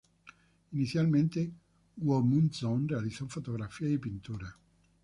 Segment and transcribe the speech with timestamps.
[0.73, 1.51] Inicialmente
[1.95, 4.51] Guðmundsson realizó fotografías y pinturas.